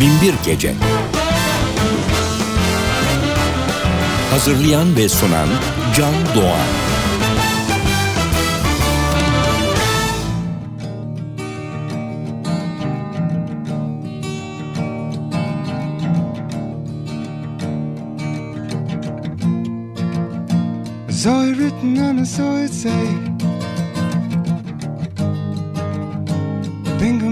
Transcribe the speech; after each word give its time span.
Binbir 0.00 0.34
Gece. 0.44 0.74
Hazırlayan 4.30 4.96
ve 4.96 5.08
sunan 5.08 5.48
Can 5.96 6.14
Doğan. 6.34 6.84
So 21.10 21.30
it 21.30 21.56
written 21.56 21.96
and 21.96 22.26
so 22.26 22.58
it 22.58 22.70
say. 22.70 22.92
Think 26.98 27.22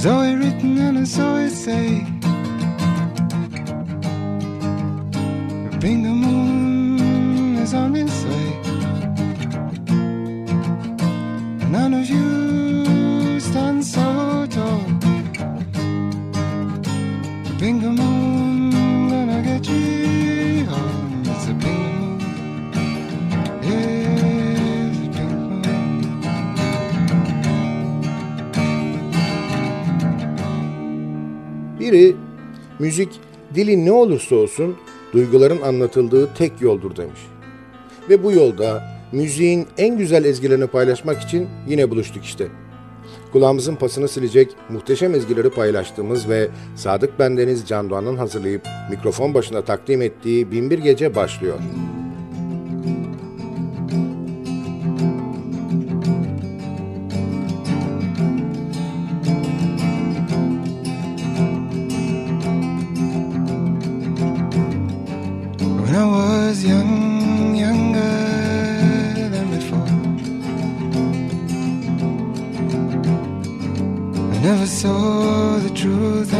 Zoe 0.00 0.34
written 0.34 0.78
and 0.78 0.96
a 0.96 1.04
Zoe 1.04 1.50
say. 1.50 2.09
Müzik 32.80 33.08
dili 33.54 33.84
ne 33.84 33.92
olursa 33.92 34.36
olsun 34.36 34.76
duyguların 35.12 35.62
anlatıldığı 35.62 36.34
tek 36.34 36.60
yoldur 36.60 36.96
demiş. 36.96 37.20
Ve 38.08 38.24
bu 38.24 38.32
yolda 38.32 38.82
müziğin 39.12 39.66
en 39.78 39.98
güzel 39.98 40.24
ezgilerini 40.24 40.66
paylaşmak 40.66 41.22
için 41.22 41.48
yine 41.68 41.90
buluştuk 41.90 42.24
işte. 42.24 42.48
Kulağımızın 43.32 43.76
pasını 43.76 44.08
silecek 44.08 44.50
muhteşem 44.68 45.14
ezgileri 45.14 45.50
paylaştığımız 45.50 46.28
ve 46.28 46.48
Sadık 46.76 47.18
Bendeniz 47.18 47.68
Can 47.68 47.90
Doğan'ın 47.90 48.16
hazırlayıp 48.16 48.62
mikrofon 48.90 49.34
başına 49.34 49.62
takdim 49.62 50.02
ettiği 50.02 50.50
Binbir 50.50 50.78
Gece 50.78 51.14
başlıyor. 51.14 51.54
Müzik 51.58 51.99
truth 75.80 76.34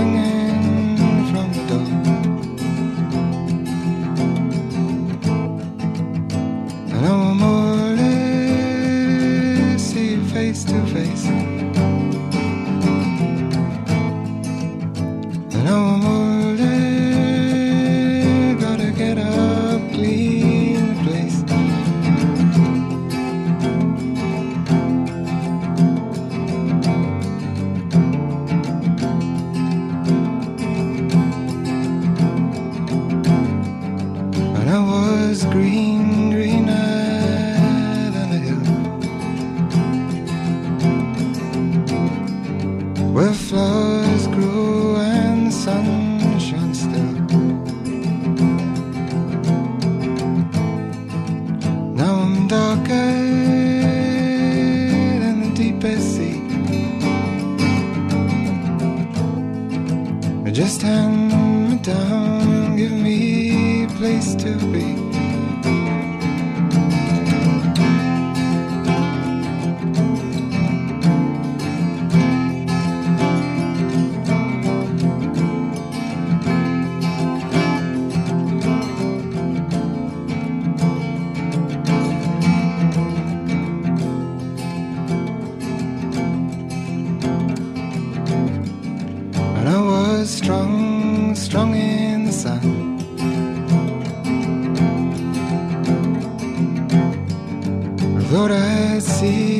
strong, 90.30 91.34
strong 91.34 91.74
in 91.74 92.24
the 92.24 92.32
sun. 92.32 92.60
Lord, 98.32 98.52
I 98.52 99.00
see 99.00 99.59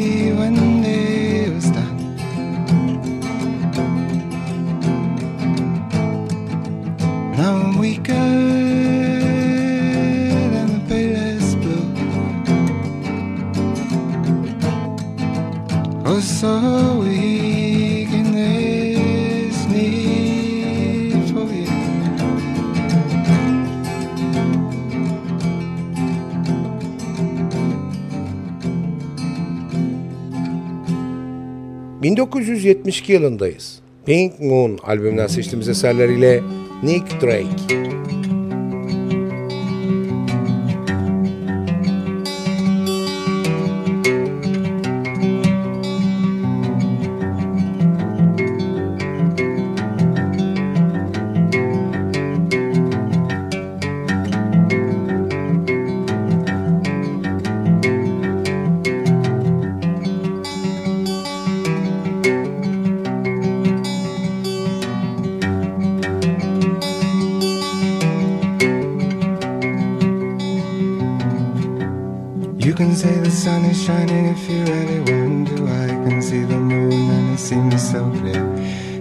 1972 32.21 33.13
yılındayız. 33.13 33.81
Pink 34.07 34.41
Moon 34.41 34.79
albümünden 34.83 35.27
seçtiğimiz 35.27 35.69
eserleriyle 35.69 36.43
Nick 36.83 37.21
Drake. 37.21 37.81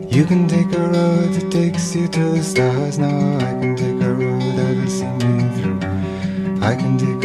You 0.09 0.25
can 0.25 0.47
take 0.47 0.73
a 0.73 0.79
road 0.79 1.33
that 1.33 1.51
takes 1.51 1.95
you 1.95 2.07
to 2.07 2.19
the 2.31 2.43
stars. 2.43 2.97
Now 2.97 3.37
I 3.37 3.53
can 3.61 3.75
take 3.75 4.01
a 4.01 4.11
road 4.11 4.41
that 4.57 4.75
will 4.75 4.89
see 4.89 5.05
me 5.05 5.61
through. 5.61 5.79
I 6.63 6.75
can 6.75 6.97
take 6.97 7.18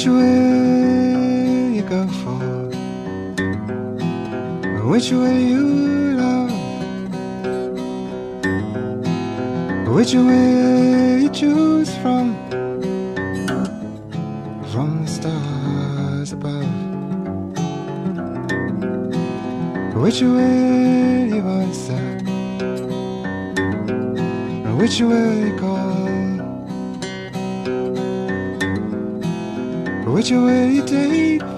Which 0.00 0.08
way 0.08 1.74
you 1.76 1.82
go 1.82 2.06
for? 2.08 2.40
Which 4.88 5.12
way 5.12 5.42
you 5.44 5.64
love? 6.16 6.52
Which 9.94 10.14
way 10.14 11.20
you 11.20 11.28
choose 11.28 11.94
from? 11.96 12.34
From 14.72 15.04
the 15.04 15.10
stars 15.16 16.32
above. 16.32 16.72
Which 20.00 20.22
way 20.22 21.28
you 21.28 21.42
answer? 21.60 22.06
Which 24.78 25.02
way 25.02 25.48
you 25.48 25.58
call? 25.58 25.79
Which 30.30 31.49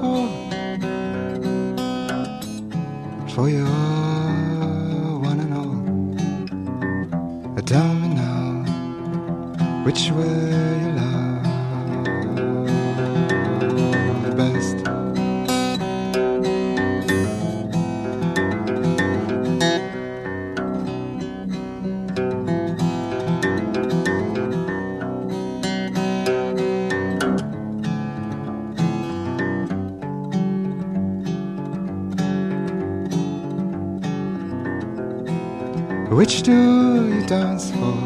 Which 36.13 36.43
do 36.43 36.53
you 36.53 37.27
dance 37.27 37.71
for? 37.71 37.97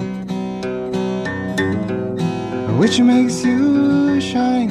Which 2.78 3.00
makes 3.00 3.44
you 3.44 4.20
shine? 4.20 4.70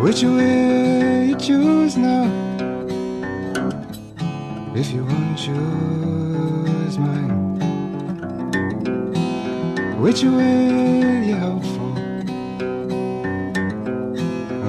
Which 0.00 0.22
way 0.22 1.26
you 1.30 1.36
choose 1.36 1.96
now? 1.96 2.30
If 4.76 4.92
you 4.92 5.04
won't 5.04 5.36
choose 5.36 6.96
mine, 6.96 7.58
which 10.00 10.22
way 10.22 11.26
you 11.26 11.36
hope 11.36 11.64
for? 11.74 11.94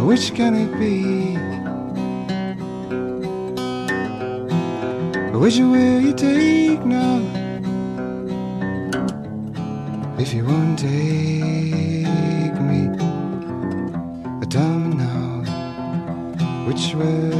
Which 0.06 0.34
can 0.34 0.56
it 0.56 0.80
be? 0.80 1.39
Which 5.40 5.58
way 5.60 6.02
you 6.02 6.14
take 6.14 6.84
now? 6.86 7.22
If 10.20 10.34
you 10.34 10.44
won't 10.44 10.78
take 10.78 12.60
me, 12.70 12.82
tell 14.50 14.80
me 14.80 14.96
now 14.96 15.44
which 16.68 16.94
way 16.94 17.39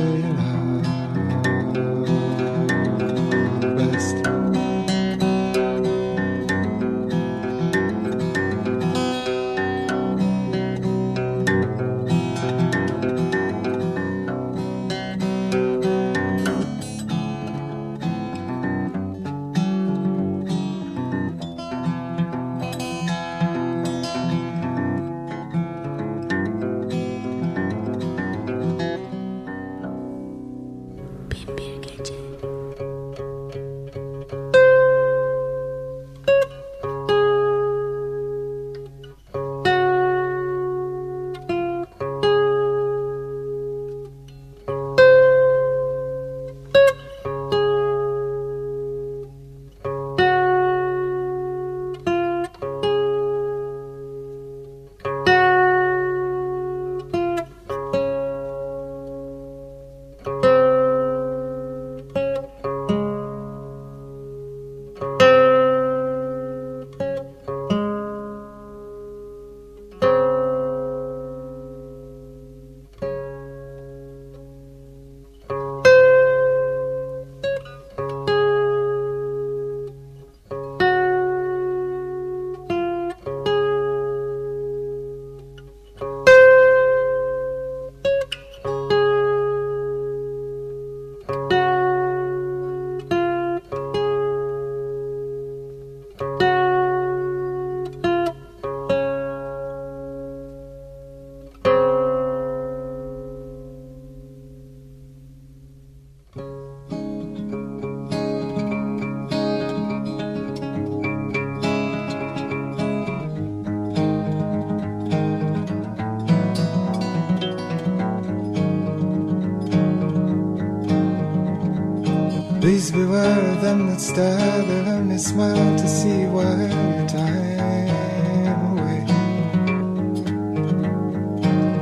that 124.00 124.06
stare, 124.06 124.64
they'll 124.64 124.90
only 124.90 125.18
smile 125.18 125.78
to 125.78 125.88
see 125.88 126.26
while 126.26 126.58
your 126.58 127.08
time 127.08 128.78
away. 128.78 129.06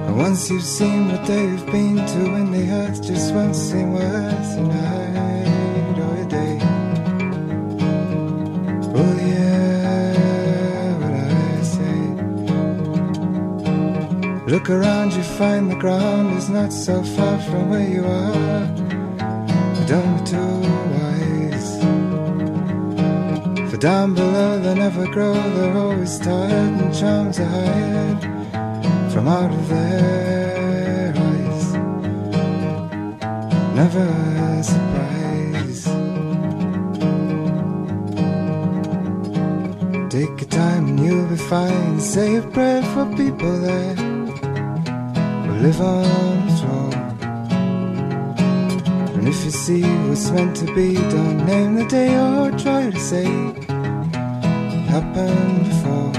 And 0.08 0.18
once 0.18 0.50
you've 0.50 0.64
seen 0.64 1.10
what 1.10 1.26
they've 1.28 1.66
been 1.68 1.98
to, 1.98 2.36
and 2.36 2.54
the 2.54 2.72
earth 2.72 3.04
just 3.04 3.34
won't 3.34 3.56
seem 3.56 3.94
worth 3.94 4.58
a 4.58 4.62
night 4.62 5.98
or 6.00 6.16
a 6.22 6.26
day. 6.26 6.60
Oh 8.96 9.16
yeah, 9.32 10.14
what 11.02 11.14
I 11.14 11.62
say. 11.76 12.00
Look 14.52 14.70
around, 14.70 15.14
you 15.14 15.24
find 15.24 15.70
the 15.70 15.76
ground 15.76 16.38
is 16.38 16.50
not 16.50 16.74
so 16.74 17.04
far 17.04 17.40
from 17.42 17.70
where 17.70 17.88
you 17.88 18.06
are. 18.06 18.66
Don't 19.88 20.18
be 20.18 20.24
too 20.32 20.38
wise. 20.94 21.17
For 23.78 23.82
down 23.82 24.16
below 24.16 24.60
they 24.60 24.74
never 24.74 25.06
grow, 25.06 25.36
they're 25.36 25.78
always 25.78 26.18
tired 26.18 26.82
and 26.82 26.92
charms 26.96 27.40
are 27.40 27.46
hired 27.46 28.22
from 29.14 29.28
out 29.28 29.52
of 29.52 29.70
their 29.70 31.14
eyes. 31.16 31.74
Never 33.76 34.02
a 34.02 34.64
surprise. 34.64 35.84
Take 40.10 40.42
your 40.42 40.50
time 40.50 40.88
and 40.88 41.00
you'll 41.00 41.28
be 41.28 41.36
fine. 41.36 42.00
A 42.00 42.42
prayer 42.52 42.82
for 42.82 43.06
people 43.16 43.60
that 43.60 43.98
will 45.46 45.60
live 45.68 45.80
on 45.82 46.48
the 46.48 46.54
throne. 46.58 46.94
And 49.20 49.28
if 49.28 49.46
you 49.46 49.52
see 49.52 49.84
what's 50.08 50.32
meant 50.32 50.56
to 50.56 50.66
be, 50.74 50.96
don't 50.96 51.46
name 51.46 51.76
the 51.76 51.86
day 51.86 52.18
or 52.18 52.50
try 52.58 52.90
to 52.90 53.00
say 53.00 53.67
happened 55.02 55.60
before. 55.70 56.12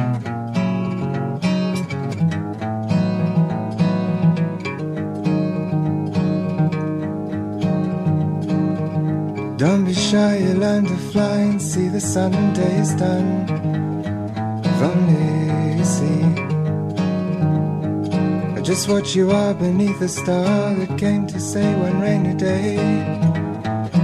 Don't 9.57 9.85
be 9.85 9.95
shy, 9.95 10.37
you 10.37 10.55
learn 10.55 10.85
to 10.85 10.97
fly 11.11 11.39
and 11.51 11.61
see 11.61 11.89
the 11.89 12.01
sun 12.01 12.33
days 12.53 12.95
done. 12.95 13.29
If 14.65 14.83
only 14.91 15.79
you 15.79 15.85
see 15.97 16.23
just 18.63 18.89
what 18.89 19.15
you 19.17 19.31
are 19.33 19.55
beneath 19.55 20.01
a 20.03 20.09
star 20.09 20.75
that 20.75 20.99
came 20.99 21.27
to 21.27 21.41
say 21.41 21.75
one 21.75 22.01
rainy 22.01 22.35
day 22.35 22.77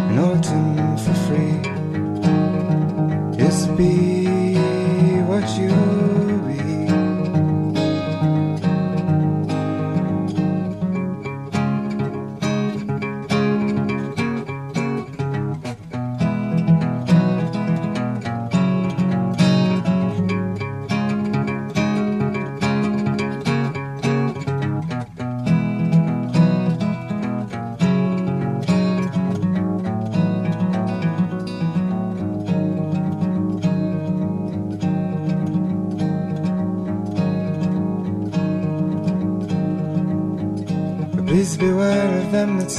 in 0.08 0.18
autumn 0.18 0.96
for 0.96 1.14
free. 1.26 1.73
What 5.34 5.58
you 5.58 5.93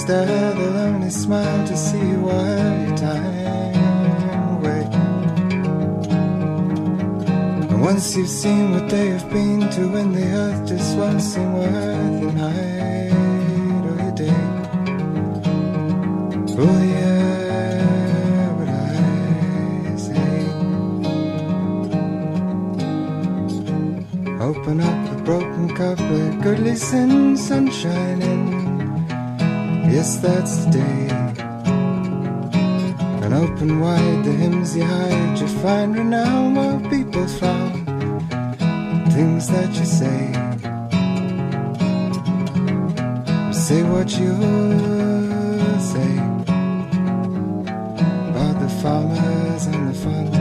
that 0.08 0.28
stare, 0.28 0.54
they'll 0.54 0.78
only 0.78 1.10
smile 1.10 1.68
to 1.68 1.78
see 1.78 1.98
you 1.98 2.20
while 2.20 2.88
your 2.88 2.98
time 2.98 4.58
away. 4.58 4.84
And 7.70 7.82
once 7.82 8.16
you've 8.16 8.30
seen 8.30 8.72
what 8.72 8.90
they 8.90 9.08
have 9.10 9.30
been 9.30 9.70
to, 9.72 9.88
when 9.88 10.14
the 10.14 10.26
earth 10.26 10.68
just 10.68 10.98
won't 10.98 11.22
seem 11.22 11.54
worth 11.54 12.24
a 12.24 12.32
night 12.34 13.12
or 13.90 13.98
a 14.10 14.12
day. 14.12 14.42
Oh 16.58 16.82
yeah, 16.94 18.52
what 18.58 18.70
I 18.70 19.96
say. 20.08 20.38
Open 24.40 24.82
up 24.82 25.12
a 25.12 25.22
broken 25.24 25.68
cup, 25.76 26.00
let 26.00 26.42
good 26.42 26.60
listen, 26.60 27.38
sunshine 27.38 28.22
in. 28.22 28.45
Yes, 29.96 30.18
that's 30.18 30.66
the 30.66 30.72
day. 30.72 31.08
And 33.24 33.34
open 33.34 33.80
wide 33.80 34.26
the 34.26 34.34
hymns 34.34 34.76
you 34.76 34.84
hide, 34.84 35.40
you 35.40 35.48
find 35.64 35.96
renown 35.96 36.56
while 36.56 36.82
people 36.90 37.26
frown. 37.38 37.86
Things 39.16 39.48
that 39.48 39.72
you 39.80 39.86
say. 39.86 40.34
Say 43.54 43.84
what 43.84 44.10
you 44.20 44.36
say 45.92 46.14
about 48.32 48.60
the 48.60 48.70
farmers 48.82 49.66
and 49.68 49.88
the 49.88 49.94
fun 50.04 50.35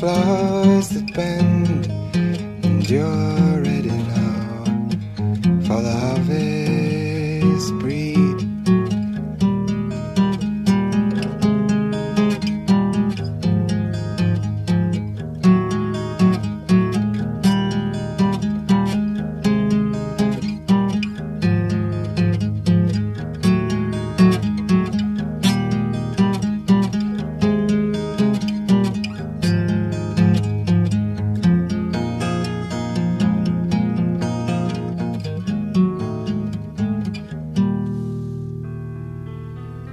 kiss 0.00 0.77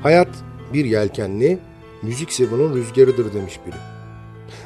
Hayat 0.05 0.27
bir 0.73 0.85
yelkenli, 0.85 1.59
müzikse 2.01 2.51
bunun 2.51 2.75
rüzgarıdır 2.75 3.33
demiş 3.33 3.59
biri. 3.67 3.75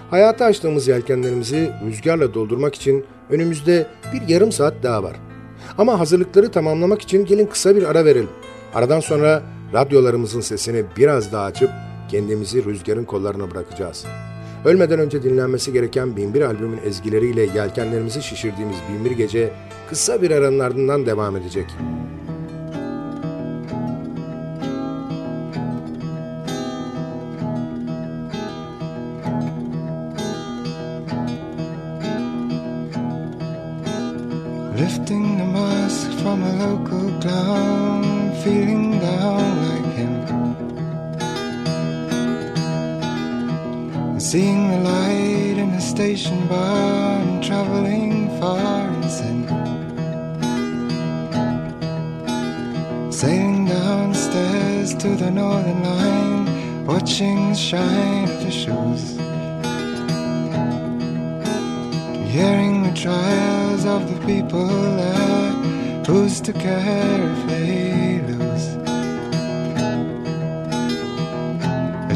Hayata 0.10 0.46
açtığımız 0.46 0.88
yelkenlerimizi 0.88 1.72
rüzgarla 1.86 2.34
doldurmak 2.34 2.76
için 2.76 3.06
önümüzde 3.30 3.88
bir 4.14 4.34
yarım 4.34 4.52
saat 4.52 4.74
daha 4.84 5.04
var. 5.04 5.16
Ama 5.78 6.00
hazırlıkları 6.00 6.52
tamamlamak 6.52 7.02
için 7.02 7.26
gelin 7.26 7.46
kısa 7.46 7.76
bir 7.76 7.84
ara 7.84 8.06
verelim. 8.06 8.30
Aradan 8.74 9.00
sonra 9.00 9.44
radyolarımızın 9.74 10.42
sesini 10.42 10.84
biraz 10.98 11.32
daha 11.32 11.46
açıp 11.46 11.70
kendimizi 12.12 12.66
rüzgarın 12.66 13.06
kollarına 13.06 13.52
bırakacağız. 13.52 14.06
Ölmeden 14.66 15.00
önce 15.00 15.24
dinlenmesi 15.24 15.74
gereken 15.74 16.18
Binbir 16.18 16.42
albümün 16.42 16.80
ezgileriyle 16.86 17.42
yelkenlerimizi 17.42 18.24
şişirdiğimiz 18.24 18.78
Binbir 18.90 19.12
Gece 19.12 19.50
kısa 19.90 20.22
bir 20.22 20.32
aranın 20.32 20.60
ardından 20.60 21.06
devam 21.06 21.38
edecek. 21.38 21.66
Station 46.16 46.48
bar 46.48 47.20
and 47.22 47.44
traveling 47.44 48.28
far 48.40 48.82
and 48.96 49.06
sin. 49.18 49.40
Sailing 53.12 53.66
downstairs 53.66 54.96
to 54.96 55.10
the 55.16 55.30
northern 55.30 55.84
line, 55.84 56.86
watching 56.88 57.50
the 57.50 57.56
shine 57.56 58.24
of 58.24 58.40
the 58.44 58.50
shoes. 58.50 59.04
Hearing 62.34 62.76
the 62.88 62.94
trials 62.96 63.86
of 63.86 64.02
the 64.12 64.20
people 64.26 64.68
there, 65.02 65.52
who's 66.08 66.42
to 66.42 66.54
care 66.54 67.22
if 67.34 67.42
they 67.52 68.22
lose? 68.30 68.68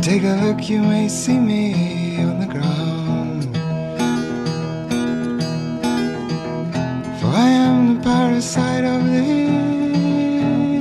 Take 0.02 0.24
a 0.24 0.36
look, 0.44 0.68
you 0.68 0.82
may 0.82 1.08
see 1.08 1.40
me 1.40 1.83
am 8.34 8.40
the 8.40 8.46
parasite 8.46 8.84
of 8.84 9.06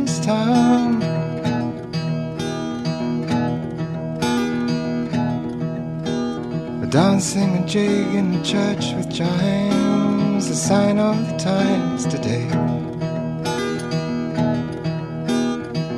this 0.04 0.18
town. 0.24 1.02
A 6.82 6.86
dancing 6.86 7.58
a 7.58 7.66
jig 7.66 8.14
in 8.14 8.32
the 8.32 8.42
church 8.42 8.92
with 8.94 9.12
chimes, 9.12 10.48
a 10.48 10.54
sign 10.54 10.98
of 10.98 11.16
the 11.28 11.36
times 11.38 12.06
today. 12.06 12.48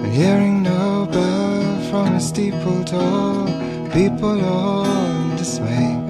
And 0.02 0.12
hearing 0.12 0.62
no 0.62 1.06
bell 1.06 1.80
from 1.90 2.14
a 2.14 2.20
steeple 2.20 2.84
tall, 2.84 3.46
people 3.92 4.44
all 4.44 4.86
in 4.86 5.36
dismay. 5.36 6.03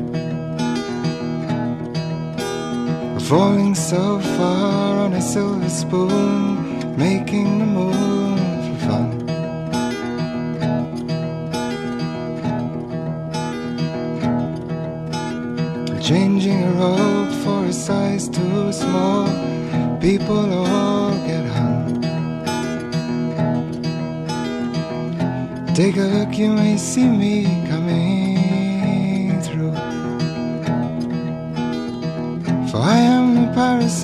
Falling 3.34 3.74
so 3.74 4.20
far 4.36 4.96
on 5.06 5.12
a 5.12 5.20
silver 5.20 5.68
spoon, 5.68 6.96
making 6.96 7.58
the 7.58 7.66
moon 7.66 8.38
for 8.64 8.76
fun. 8.86 9.10
Changing 16.00 16.62
a 16.62 16.70
robe 16.78 17.32
for 17.42 17.64
a 17.64 17.72
size 17.72 18.28
too 18.28 18.72
small, 18.72 19.26
people 19.98 20.52
all 20.52 21.10
get 21.26 21.44
hung. 21.56 22.02
Take 25.74 25.96
a 25.96 26.06
look, 26.14 26.38
you 26.38 26.50
may 26.50 26.76
see 26.76 27.08
me 27.08 27.42
coming 27.68 28.23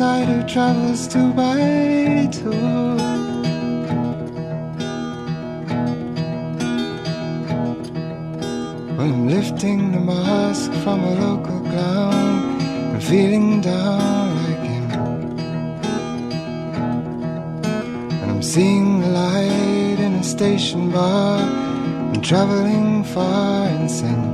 who 0.01 0.43
travels 0.49 1.07
two 1.07 1.31
by 1.35 2.27
two. 2.33 2.51
I'm 8.99 9.29
lifting 9.29 9.93
the 9.93 10.01
mask 10.01 10.73
from 10.83 11.05
a 11.05 11.15
local 11.17 11.61
clown 11.61 12.61
and 12.95 13.05
feeling 13.05 13.61
down 13.61 14.37
like 14.43 14.65
him. 14.71 14.91
And 18.23 18.31
I'm 18.31 18.43
seeing 18.43 19.01
the 19.03 19.09
light 19.09 20.01
in 20.01 20.15
a 20.15 20.25
station 20.25 20.91
bar 20.91 21.41
and 21.41 22.25
traveling 22.25 23.05
far 23.05 23.67
and 23.67 23.91
sin. 23.91 24.30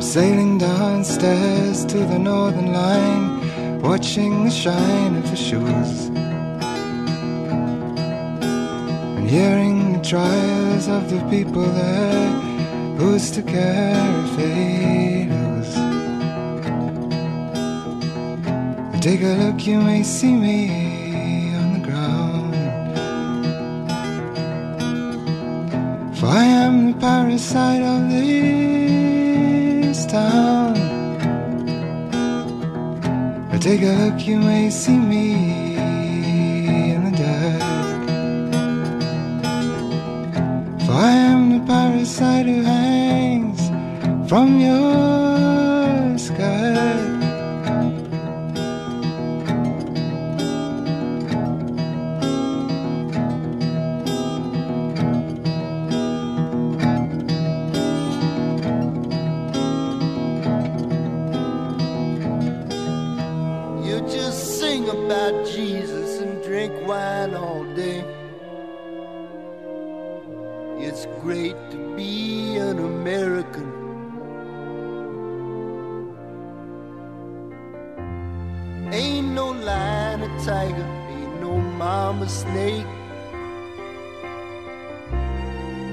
Sailing 0.00 0.56
downstairs 0.56 1.84
to 1.84 1.98
the 1.98 2.18
northern 2.18 2.72
line, 2.72 3.80
watching 3.82 4.44
the 4.44 4.50
shine 4.50 5.16
of 5.16 5.30
the 5.30 5.36
shoes. 5.36 6.08
And 9.18 9.28
hearing 9.28 9.92
the 9.92 10.02
trials 10.02 10.88
of 10.88 11.10
the 11.10 11.20
people 11.28 11.62
there, 11.62 12.30
who's 12.96 13.30
to 13.32 13.42
care 13.42 14.24
if 14.24 14.36
they 14.36 15.26
lose? 15.28 15.74
Take 19.00 19.20
a 19.20 19.34
look, 19.44 19.66
you 19.66 19.80
may 19.80 20.02
see 20.02 20.34
me 20.34 21.54
on 21.56 21.74
the 21.74 21.80
ground. 21.86 22.54
For 26.16 26.26
I 26.26 26.44
am 26.44 26.92
the 26.92 26.98
parasite 26.98 27.82
of 27.82 28.08
this 28.08 28.69
town. 30.10 30.74
Take 33.60 33.82
a 33.82 33.92
look, 33.92 34.26
you 34.26 34.38
may 34.38 34.70
see 34.70 34.96
me 34.96 35.76
in 36.94 37.04
the 37.04 37.12
dark. 37.22 37.62
For 40.86 40.92
I 40.92 41.12
am 41.30 41.40
the 41.52 41.60
parasite 41.66 42.46
who 42.46 42.62
hangs 42.62 43.60
from 44.28 44.58
your 44.58 45.19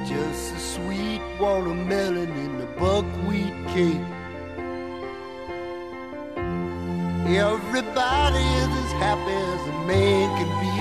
Just 0.08 0.56
a 0.56 0.60
sweet 0.60 1.22
watermelon 1.38 2.30
in 2.30 2.58
the 2.60 2.66
buckwheat 2.80 3.54
cake. 3.74 4.08
Everybody 7.28 8.46
is 8.62 8.72
as 8.84 8.92
happy 9.04 9.38
as 9.54 9.62
a 9.68 9.76
man 9.86 10.26
can 10.38 10.52
be. 10.64 10.76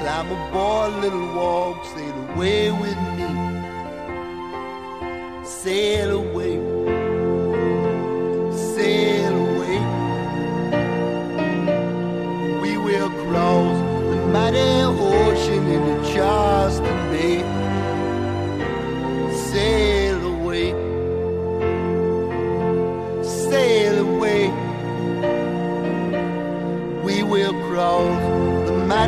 Climb 0.00 0.28
aboard, 0.32 0.92
little 1.02 1.28
walk, 1.34 1.84
sail 1.94 2.16
away 2.30 2.70
with 2.70 2.98
me. 3.18 3.30
Sail 5.44 6.10
away, 6.12 6.56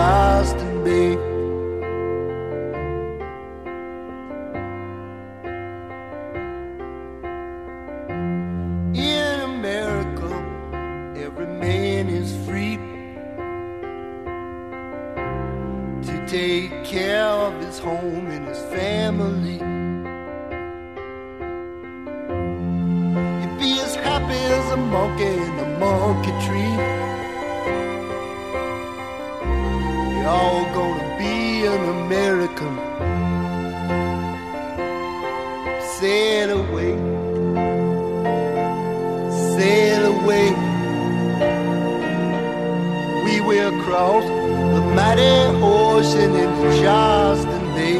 We 43.68 43.74
will 43.74 43.84
cross 43.84 44.24
the 44.24 44.82
mighty 44.96 45.34
ocean 45.62 46.32
in 46.36 46.52
the 46.62 46.82
Charleston 46.82 47.66
Bay. 47.76 48.00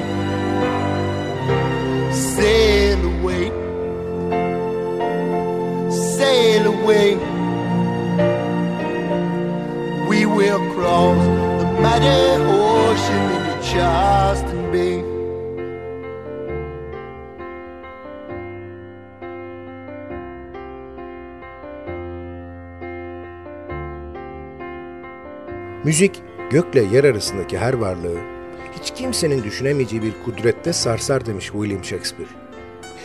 Sail 2.14 3.00
away, 3.12 3.50
sail 5.92 6.68
away. 6.68 7.16
We 10.08 10.26
will 10.26 10.62
cross 10.74 11.22
the 11.60 11.66
mighty 11.82 12.08
ocean 12.08 13.24
in 13.36 13.44
the 13.50 13.58
Charleston 13.70 14.47
Müzik 25.88 26.22
gökle 26.50 26.82
yer 26.82 27.04
arasındaki 27.04 27.58
her 27.58 27.74
varlığı 27.74 28.18
hiç 28.80 28.92
kimsenin 28.92 29.44
düşünemeyeceği 29.44 30.02
bir 30.02 30.14
kudrette 30.26 30.74
sarsar 30.74 31.26
demiş 31.26 31.46
William 31.46 31.84
Shakespeare. 31.84 32.30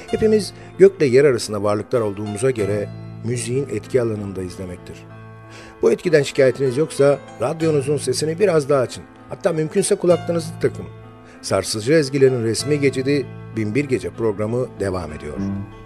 Hepimiz 0.07 0.55
gökle 0.79 1.07
yer 1.07 1.25
arasında 1.25 1.63
varlıklar 1.63 2.01
olduğumuza 2.01 2.51
göre 2.51 2.89
müziğin 3.25 3.69
etki 3.69 4.03
alanında 4.03 4.43
izlemektir. 4.43 5.05
Bu 5.83 5.93
etkiden 5.93 6.23
şikayetiniz 6.23 6.77
yoksa 6.77 7.19
radyonuzun 7.41 7.97
sesini 7.97 8.39
biraz 8.39 8.69
daha 8.69 8.81
açın. 8.81 9.05
Hatta 9.29 9.53
mümkünse 9.53 9.95
kulaklarınızı 9.95 10.53
takın. 10.61 10.87
Sarsıcı 11.43 11.93
ezgilerin 11.93 12.45
resmi 12.45 12.81
geçidi 12.81 13.27
Binbir 13.57 13.85
Gece 13.85 14.11
programı 14.11 14.67
devam 14.81 15.13
ediyor. 15.13 15.37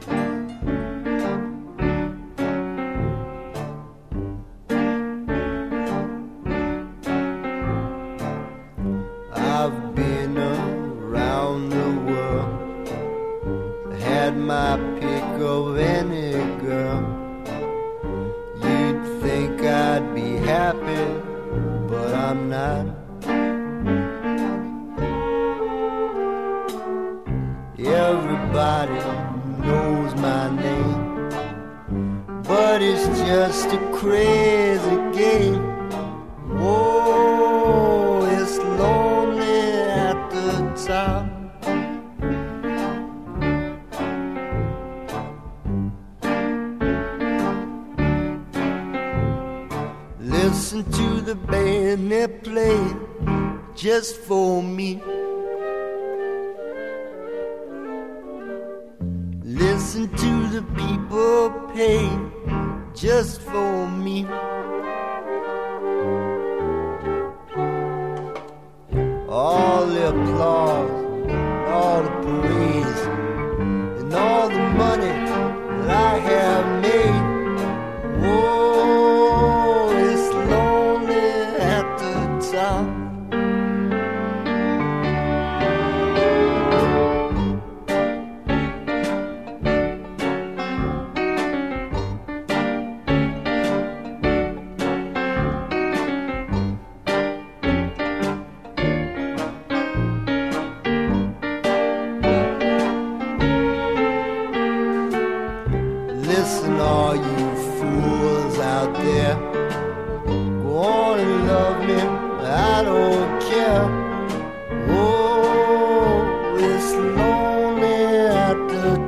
I've 0.09 0.26
I'm 22.37 22.51
not. 22.51 22.87
Everybody 27.79 28.99
knows 29.67 30.15
my 30.17 30.55
name, 30.55 31.31
but 32.43 32.83
it's 32.83 33.07
just 33.21 33.69
a 33.73 33.79
crazy 33.95 34.97
game. 35.17 35.76
Band 52.43 52.45
they 52.45 52.51
play 52.51 53.73
just 53.75 54.17
for 54.17 54.63
me. 54.63 55.01
Listen 59.43 60.09
to 60.09 60.49
the 60.49 60.63
people 60.77 61.51
pay 61.75 62.09
just 62.95 63.41
for 63.43 63.89
me. 63.89 64.27
all 69.29 69.85
the 69.87 70.09
applause, 70.09 70.76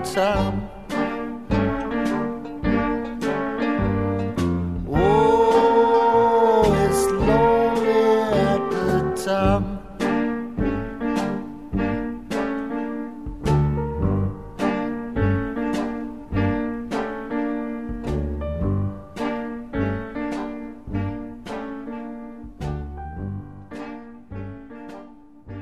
ensam 0.08 0.54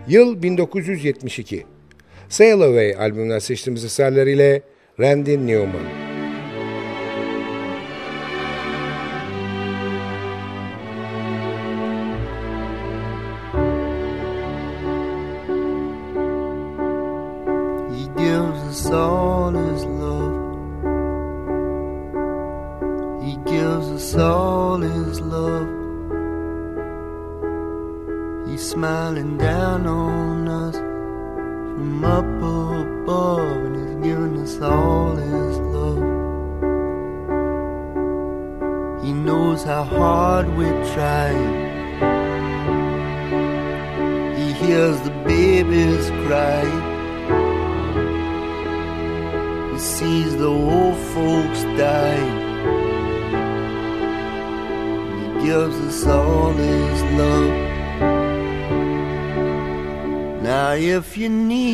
Yıl 0.09 0.42
1972. 0.42 1.76
Sail 2.29 2.61
Away 2.61 2.95
albümünden 2.99 3.39
seçtiğimiz 3.39 3.85
eserleriyle 3.85 4.62
Randy 5.01 5.37
Newman. 5.37 6.06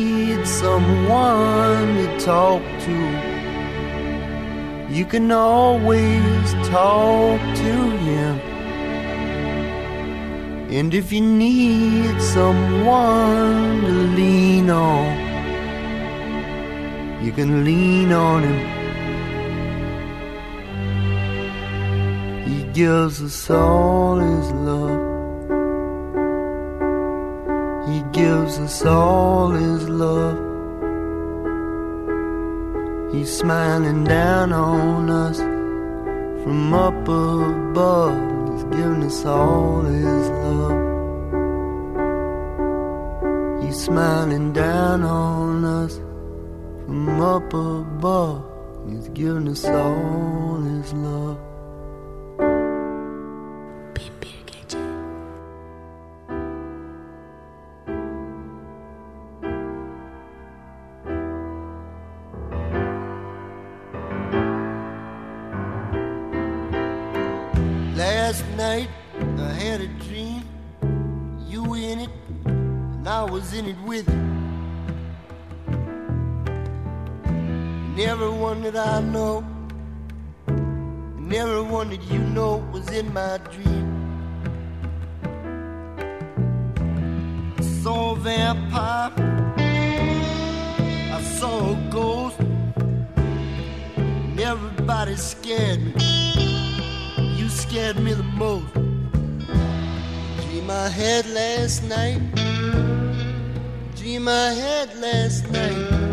need 0.03 0.47
someone 0.47 1.95
to 1.97 2.19
talk 2.19 2.61
to, 2.85 2.97
you 4.89 5.05
can 5.05 5.31
always 5.31 6.53
talk 6.69 7.39
to 7.65 7.73
him. 8.07 8.39
And 10.77 10.93
if 10.93 11.11
you 11.11 11.21
need 11.21 12.21
someone 12.21 13.81
to 13.81 13.93
lean 14.19 14.69
on, 14.69 15.07
you 17.23 17.31
can 17.31 17.63
lean 17.63 18.11
on 18.11 18.43
him. 18.43 18.59
He 22.47 22.63
gives 22.73 23.21
us 23.21 23.49
all 23.49 24.17
his 24.17 24.51
love. 24.51 25.12
gives 28.23 28.57
us 28.59 28.85
all 28.85 29.49
his 29.49 29.89
love. 29.89 30.39
He's 33.13 33.31
smiling 33.41 34.05
down 34.05 34.53
on 34.53 35.09
us 35.09 35.39
from 36.41 36.73
up 36.73 37.07
above. 37.07 38.17
He's 38.49 38.63
giving 38.77 39.03
us 39.03 39.25
all 39.25 39.81
his 39.81 40.25
love. 40.45 40.79
He's 43.61 43.79
smiling 43.89 44.53
down 44.53 45.03
on 45.03 45.65
us 45.65 45.93
from 46.85 47.19
up 47.35 47.53
above. 47.53 48.41
He's 48.89 49.09
giving 49.09 49.49
us 49.49 49.65
all 49.65 50.61
his 50.61 50.93
love. 50.93 51.22
vampire. 88.23 89.11
I 91.17 91.21
saw 91.37 91.73
a 91.73 91.75
ghost. 91.91 92.39
Everybody 94.39 95.15
scared 95.17 95.81
me. 95.95 97.35
You 97.37 97.49
scared 97.49 97.99
me 97.99 98.13
the 98.13 98.23
most. 98.23 98.73
Dream 100.43 100.69
I 100.69 100.87
had 100.87 101.25
last 101.29 101.83
night. 101.83 102.21
Dream 103.97 104.27
I 104.29 104.53
had 104.53 104.95
last 104.97 105.51
night. 105.51 106.03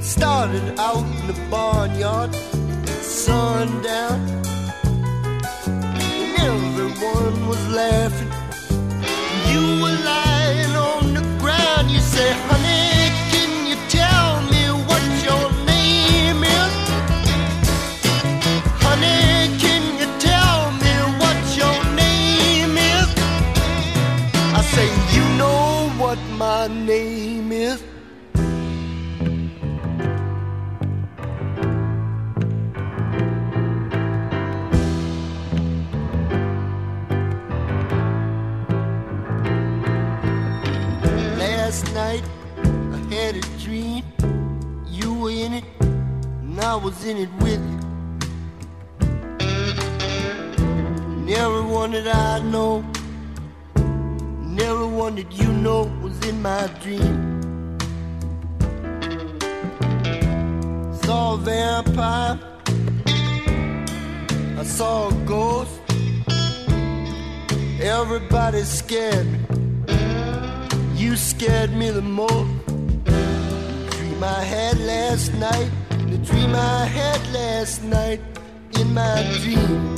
started 0.00 0.78
out 0.78 1.04
in 1.20 1.26
the 1.26 1.38
barnyard 1.50 2.34
sundown 3.02 4.35
everyone 6.46 7.48
was 7.48 7.62
laughing. 7.68 8.30
You 9.50 9.62
were 9.82 9.98
lying 10.14 10.74
on 10.76 11.14
the 11.14 11.24
ground, 11.40 11.90
you 11.90 12.00
say, 12.00 12.30
honey. 12.48 13.05
in 47.06 47.18
it 47.18 47.32
with 47.34 47.62
you. 47.70 47.78
And 51.14 51.30
everyone 51.30 51.92
that 51.92 52.08
I 52.08 52.40
know, 52.40 52.84
and 53.76 54.60
everyone 54.60 55.14
that 55.14 55.30
you 55.32 55.52
know 55.52 55.84
was 56.02 56.18
in 56.26 56.42
my 56.42 56.66
dream. 56.82 57.38
Saw 61.04 61.34
a 61.34 61.36
vampire, 61.38 62.40
I 64.58 64.64
saw 64.64 65.08
a 65.08 65.12
ghost. 65.26 65.80
Everybody 67.80 68.62
scared 68.64 69.26
me. 69.32 69.38
You 70.96 71.14
scared 71.14 71.72
me 71.72 71.90
the 71.90 72.02
most. 72.02 72.50
Dream 73.94 74.24
I 74.24 74.42
had 74.42 74.80
last 74.80 75.32
night 75.34 75.70
dream 76.26 76.54
I 76.54 76.84
had 76.86 77.20
last 77.32 77.82
night 77.82 78.20
in 78.80 78.92
my 78.94 79.22
dream. 79.40 79.96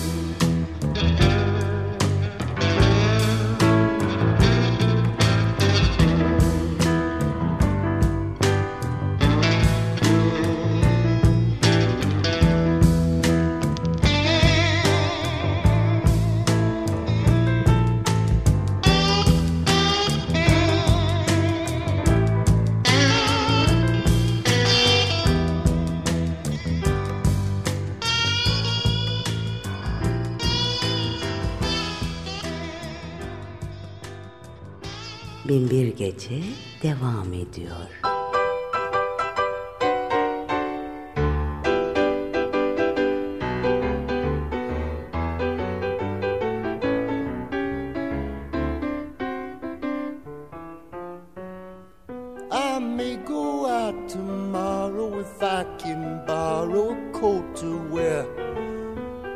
Bin 35.59 35.71
Bir 35.71 35.97
Gece 35.97 36.41
devam 36.83 37.33
ediyor. 37.33 37.91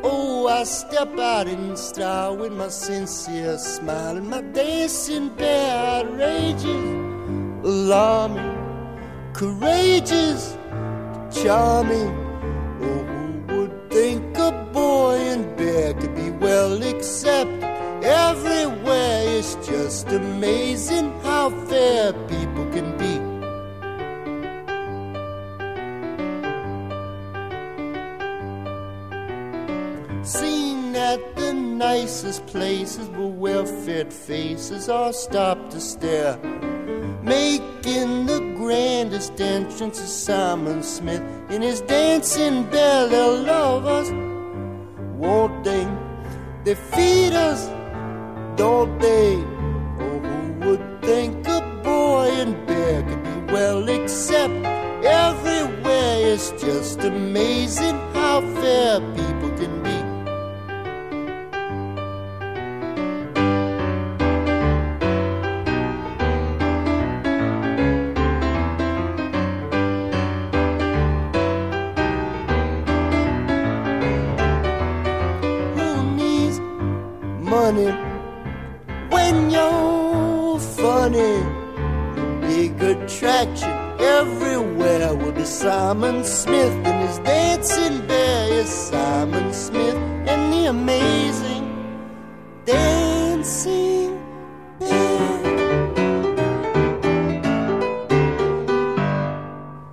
Oh, 0.04 0.64
step 0.64 1.18
out 1.18 1.48
in 1.48 1.76
style 1.76 2.36
with 2.36 2.52
my 2.52 2.68
sincere 2.68 3.58
smile 3.58 4.16
and 4.16 4.30
my 4.30 4.40
dancing 4.54 5.30
bear. 5.38 5.81
Outrageous, 6.02 6.64
alarming, 7.64 8.56
courageous, 9.32 10.56
charming. 11.30 12.10
Oh, 12.82 13.04
who 13.46 13.60
would 13.60 13.90
think 13.90 14.36
a 14.38 14.50
boy 14.72 15.16
in 15.20 15.54
bear 15.56 15.94
could 15.94 16.14
be 16.14 16.30
well 16.30 16.82
accepted 16.82 17.62
everywhere? 18.02 19.38
It's 19.38 19.54
just 19.66 20.08
amazing 20.08 21.12
how 21.20 21.50
fair 21.68 22.12
people 22.26 22.66
can 22.70 22.96
be. 22.98 23.11
Nicest 32.12 32.46
places 32.46 33.08
where 33.08 33.26
well-fed 33.26 34.12
faces 34.12 34.90
all 34.90 35.14
stop 35.14 35.70
to 35.70 35.80
stare. 35.80 36.36
Making 37.22 38.26
the 38.26 38.52
grandest 38.54 39.40
entrance 39.40 39.98
is 39.98 40.14
Simon 40.14 40.82
Smith 40.82 41.22
in 41.48 41.62
his 41.62 41.80
dancing 41.80 42.64
bell. 42.64 43.08
They'll 43.08 43.42
love 43.42 43.86
us, 43.86 44.10
won't 45.16 45.64
they? 45.64 45.88
They 46.64 46.74
feed 46.74 47.32
us, 47.32 47.68
don't 48.56 48.98
they? 48.98 49.36
Oh, 49.98 50.18
who 50.18 50.52
would 50.66 51.00
think 51.00 51.48
a 51.48 51.62
boy 51.82 52.28
in 52.42 52.66
bear 52.66 53.02
could 53.08 53.24
be 53.24 53.52
well 53.54 53.88
accepted 53.88 54.66
everywhere? 55.02 56.32
It's 56.34 56.50
just 56.62 57.00
amazing 57.00 57.96
how 58.12 58.42
fair 58.60 59.00
people 59.00 59.31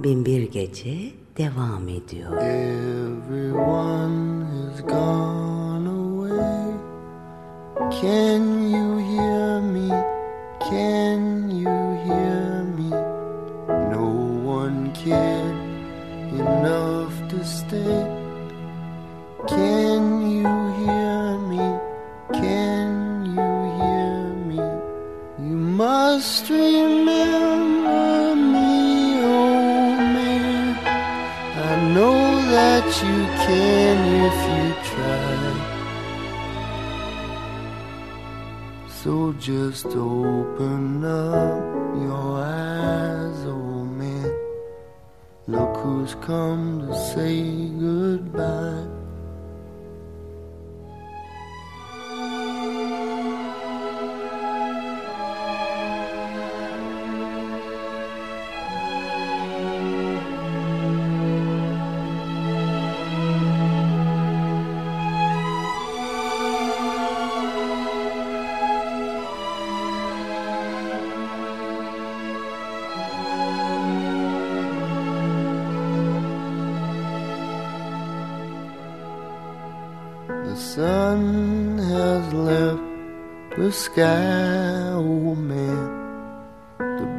Binbir 0.10 0.52
Gece 0.52 1.12
devam 1.38 1.88
ediyor. 1.90 2.38
Everyone 3.18 4.08
has 4.46 4.82
gone 4.88 5.88
away. 5.88 6.74
Can 8.02 8.62
you 8.72 8.89
just 39.40 39.86
open 39.86 41.06
up 41.06 41.96
your 41.96 42.42
eyes, 42.44 43.46
oh 43.46 43.86
man. 43.86 44.38
Look 45.48 45.78
who's 45.78 46.14
come 46.16 46.86
to 46.86 46.94
say 47.14 47.69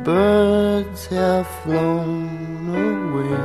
birds 0.05 1.07
have 1.07 1.47
flown 1.63 2.69
away, 2.69 3.37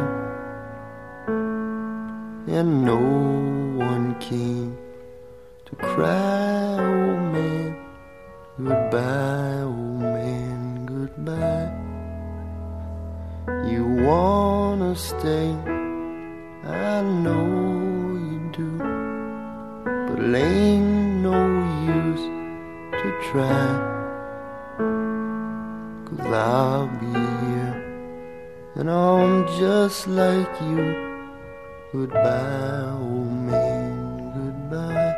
and 2.58 2.86
no 2.86 2.98
one 3.78 4.16
came 4.20 4.78
to 5.66 5.76
cry, 5.76 6.78
oh 6.80 7.18
man. 7.34 7.76
Goodbye, 8.58 9.64
oh 9.64 9.98
man, 10.16 10.86
goodbye. 10.86 11.72
You 13.70 13.86
wanna 13.86 14.96
stay, 14.96 15.50
I 16.64 17.02
know 17.02 17.46
you 18.30 18.40
do. 18.54 18.78
But 20.08 20.24
it 20.24 20.36
ain't 20.36 21.22
no 21.22 21.38
use 21.86 22.26
to 23.02 23.32
try. 23.32 23.85
I'll 26.34 26.88
be 26.88 27.06
here. 27.08 27.76
And 28.76 28.90
I'm 28.90 29.48
just 29.60 30.08
like 30.08 30.62
you. 30.62 31.06
Goodbye, 31.94 32.90
old 32.92 33.32
man, 33.50 34.32
goodbye. 34.36 35.16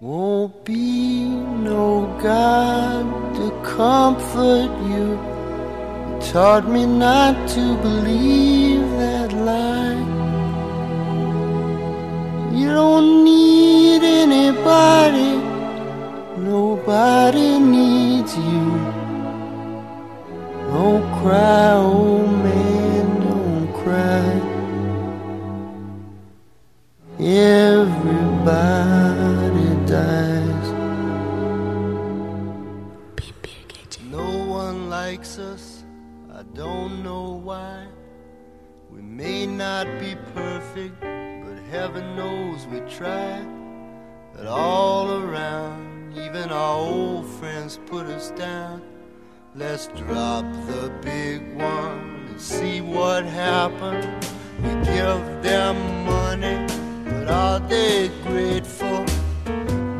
Won't 0.00 0.64
be 0.64 1.28
no 1.28 2.06
God 2.20 3.34
to 3.36 3.50
comfort 3.62 4.70
you. 4.90 5.36
You 6.08 6.32
taught 6.32 6.68
me 6.68 6.86
not 6.86 7.48
to 7.50 7.76
believe 7.82 8.82
that 9.02 9.32
lie. 9.32 10.02
You 12.58 12.74
don't 12.74 13.24
need 13.24 14.02
anybody, 14.02 15.45
nobody 16.56 17.50
needs 17.58 18.32
you. 18.50 18.64
Don't 20.72 21.06
cry, 21.20 21.72
old 21.74 22.30
man, 22.44 23.06
don't 23.26 23.68
cry. 23.82 24.28
Everybody 27.60 28.48
dies. 29.94 30.68
No 34.18 34.28
one 34.62 34.78
likes 34.88 35.32
us, 35.38 35.64
I 36.40 36.42
don't 36.62 36.92
know 37.06 37.26
why. 37.48 37.76
We 38.90 39.00
may 39.02 39.40
not 39.46 39.86
be 40.00 40.12
perfect, 40.34 40.96
but 41.44 41.56
heaven 41.74 42.04
knows 42.16 42.58
we 42.72 42.78
try. 42.98 43.55
Friends 47.66 47.80
put 47.90 48.06
us 48.06 48.30
down. 48.32 48.82
Let's 49.54 49.88
drop 49.88 50.44
the 50.66 50.92
big 51.02 51.40
one 51.56 52.26
and 52.28 52.40
see 52.40 52.80
what 52.80 53.24
happens. 53.24 54.06
We 54.62 54.70
give 54.84 55.42
them 55.42 55.76
money, 56.04 56.66
but 57.04 57.28
are 57.28 57.60
they 57.60 58.10
grateful? 58.22 59.04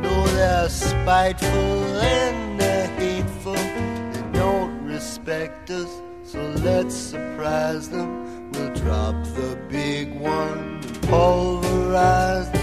No, 0.01 0.27
they're 0.29 0.69
spiteful 0.69 2.01
and 2.01 2.61
they're 2.61 2.89
hateful. 2.99 3.55
They 3.55 4.25
don't 4.33 4.85
respect 4.85 5.71
us, 5.71 5.91
so 6.23 6.41
let's 6.63 6.95
surprise 6.95 7.89
them. 7.89 8.53
We'll 8.53 8.75
drop 8.75 9.17
the 9.35 9.59
big 9.69 10.21
one 10.21 10.81
pulverized. 11.09 12.55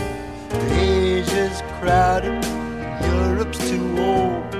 Asia's 0.71 1.61
crowded, 1.79 2.45
Europe's 3.03 3.69
too 3.69 3.97
old. 3.99 4.52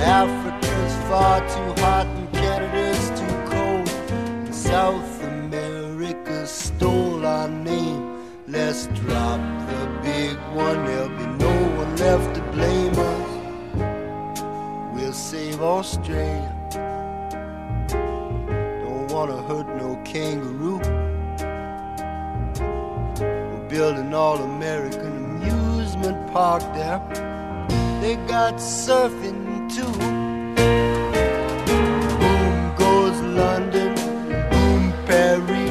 Africa's 0.00 0.94
far 1.08 1.40
too 1.40 1.80
hot 1.82 2.06
and 2.06 2.32
Canada's 2.32 3.10
too 3.20 3.36
cold. 3.50 3.88
And 4.46 4.54
South 4.54 5.22
America 5.22 6.46
stole 6.46 7.26
our 7.26 7.48
name. 7.48 8.02
Let's 8.48 8.86
drop 8.88 9.40
the 9.68 10.00
big 10.02 10.36
one, 10.54 10.84
there'll 10.86 11.08
be 11.10 11.26
no 11.44 11.54
one 11.76 11.96
left 11.96 12.34
to 12.36 12.42
blame 12.52 12.94
us. 12.94 13.30
We'll 14.94 15.12
save 15.12 15.60
Australia. 15.60 16.56
Don't 17.88 19.12
wanna 19.12 19.42
hurt 19.42 19.68
no 19.76 20.00
kangaroo. 20.04 20.80
We're 23.20 23.68
building 23.68 24.14
all 24.14 24.38
American 24.38 25.12
amusement 25.24 26.32
park 26.32 26.62
there. 26.74 27.00
They 28.00 28.16
got 28.26 28.54
surfing 28.54 29.49
too. 29.70 29.84
Boom 32.18 32.74
goes 32.76 33.20
London, 33.20 33.94
boom 34.50 34.92
Paris. 35.06 35.70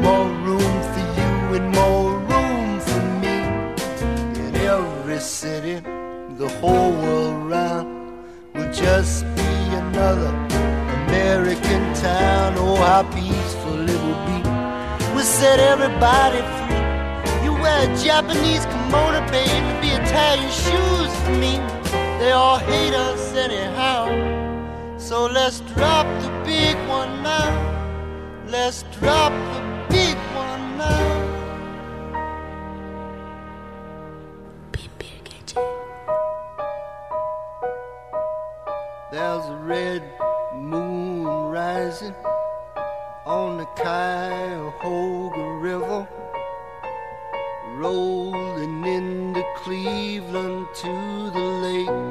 More 0.00 0.28
room 0.46 0.74
for 0.92 1.04
you 1.18 1.32
and 1.58 1.68
more 1.74 2.12
room 2.30 2.80
for 2.86 3.02
me. 3.22 3.36
In 4.46 4.54
every 4.54 5.18
city, 5.18 5.80
the 6.38 6.48
whole 6.60 6.92
world 6.92 7.50
round 7.50 7.88
will 8.54 8.72
just 8.72 9.24
be 9.34 9.50
another 9.82 10.32
American 10.98 11.82
town. 11.94 12.54
Oh, 12.58 12.76
how 12.76 13.02
peaceful 13.10 13.88
it 13.94 14.00
will 14.06 14.22
be. 14.28 14.38
We'll 15.14 15.24
set 15.24 15.58
everybody 15.58 16.42
free. 16.56 17.44
You 17.44 17.54
wear 17.54 17.90
a 17.90 17.96
Japanese 17.96 18.64
kimono, 18.66 19.20
baby, 19.32 19.70
be 19.80 19.88
Italian 19.88 20.50
shoes 20.50 21.12
for 21.24 21.36
me. 21.44 21.73
They 22.24 22.32
all 22.32 22.56
hate 22.56 22.94
us 22.94 23.34
anyhow. 23.34 24.08
So 24.96 25.26
let's 25.26 25.60
drop 25.60 26.06
the 26.22 26.30
big 26.42 26.74
one 26.88 27.22
now. 27.22 27.50
Let's 28.48 28.82
drop 28.98 29.30
the 29.52 29.60
big 29.90 30.16
one 30.32 30.78
now. 30.78 31.06
Bin 34.72 34.90
bir 34.98 35.20
gece. 35.28 35.60
There's 39.12 39.44
a 39.44 39.58
red 39.66 40.02
moon 40.54 41.26
rising 41.52 42.14
on 43.26 43.58
the 43.58 43.66
Cuyahoga 43.76 45.46
River, 45.60 46.08
rolling 47.76 48.86
into 48.86 49.44
Cleveland 49.56 50.66
to 50.74 51.30
the 51.36 51.46
lake. 51.64 52.03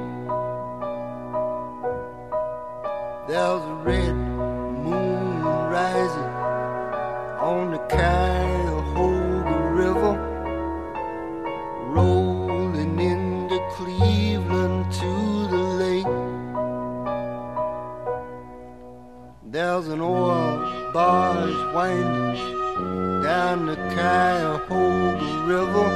There's 19.83 19.95
an 19.95 20.01
oil 20.01 20.91
barge 20.93 21.73
winding 21.73 23.21
down 23.21 23.65
the 23.65 23.75
Cuyahoga 23.75 25.29
River, 25.45 25.91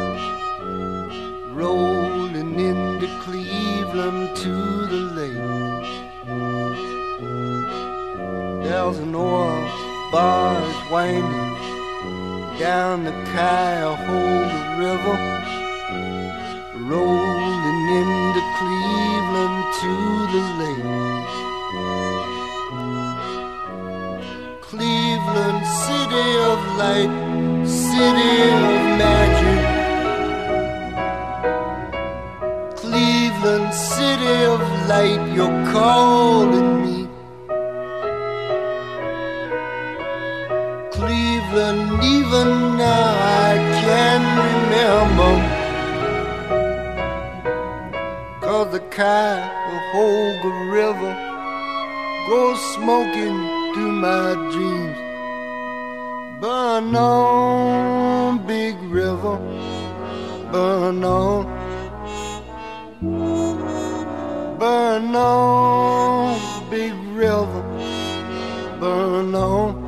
rolling 1.53 2.59
into 2.59 3.07
Cleveland 3.21 4.35
to 4.35 4.53
the 4.87 5.01
lake. 5.15 5.87
There's 8.65 8.97
an 8.97 9.15
oil 9.15 9.69
barge 10.11 10.91
winding 10.91 11.55
down 12.59 13.05
the 13.05 13.13
Cuyahoga 13.31 14.59
River, 14.83 15.17
rolling 16.91 17.87
into 18.01 18.41
Cleveland 18.59 19.59
to 19.79 19.91
the 20.33 20.43
lake. 20.59 21.06
Cleveland, 25.37 25.65
city 25.85 26.29
of 26.51 26.59
light, 26.81 27.13
city 27.67 28.35
of 28.57 28.81
magic. 29.01 29.61
Cleveland, 32.75 33.71
city 33.73 34.35
of 34.45 34.61
light, 34.89 35.21
you're 35.35 35.57
calling 35.71 36.69
me. 36.83 36.97
Cleveland, 40.91 42.03
even 42.15 42.49
now 42.77 43.09
I 43.47 43.53
can 43.83 44.21
remember. 44.49 45.33
Cause 48.41 48.69
the 48.71 48.81
Cuyahoga 48.95 50.51
River 50.77 51.13
goes 52.27 52.59
smoking 52.73 53.37
through 53.73 53.91
my 53.91 54.33
dreams. 54.51 55.06
Burn 56.39 56.95
on, 56.95 58.45
big 58.45 58.75
river, 58.83 59.37
burn 60.51 61.03
on. 61.03 61.45
Burn 64.59 65.15
on, 65.15 66.69
big 66.69 66.93
river, 67.15 67.63
burn 68.79 69.33
on. 69.33 69.83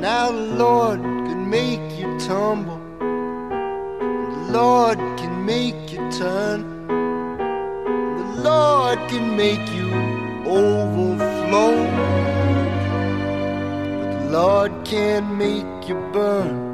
Now 0.00 0.30
the 0.30 0.46
Lord 0.64 1.00
can 1.00 1.50
make 1.50 1.98
you 1.98 2.18
tumble, 2.18 2.80
the 2.98 4.52
Lord 4.52 4.98
can 5.18 5.44
make 5.44 5.92
you 5.92 6.10
turn. 6.10 6.64
The 6.88 8.42
Lord 8.42 8.98
can 9.10 9.36
make 9.36 9.68
you 9.74 9.92
overflow. 10.46 12.17
Lord 14.30 14.72
can't 14.84 15.38
make 15.38 15.88
you 15.88 15.96
burn. 16.12 16.68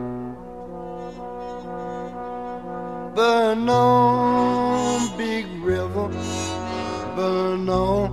Burn 3.14 3.68
on, 3.68 5.16
big 5.16 5.46
river, 5.62 6.11
burn 7.16 7.68
on. 7.68 8.11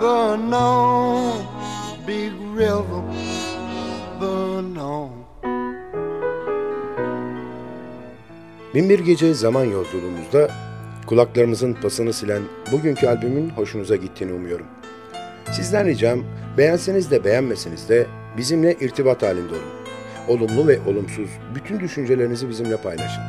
Burn 0.00 0.52
on, 0.52 1.46
big 2.06 2.32
river, 2.54 3.02
burn 4.20 4.76
on. 4.76 5.10
Binbir 8.74 8.98
Gece 8.98 9.34
zaman 9.34 9.64
yolculuğumuzda 9.64 10.50
kulaklarımızın 11.06 11.74
pasını 11.74 12.12
silen 12.12 12.42
bugünkü 12.72 13.06
albümün 13.06 13.50
hoşunuza 13.50 13.96
gittiğini 13.96 14.32
umuyorum. 14.32 14.66
Sizden 15.52 15.86
ricam 15.86 16.24
beğenseniz 16.58 17.10
de 17.10 17.24
beğenmeseniz 17.24 17.88
de 17.88 18.06
bizimle 18.36 18.74
irtibat 18.74 19.22
halinde 19.22 19.52
olun. 19.52 19.62
Olumlu 20.28 20.68
ve 20.68 20.78
olumsuz 20.86 21.30
bütün 21.54 21.80
düşüncelerinizi 21.80 22.48
bizimle 22.48 22.76
paylaşın. 22.76 23.22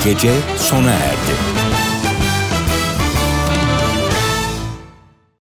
Gece 0.09 0.31
sona 0.57 0.91
erdi. 0.91 1.18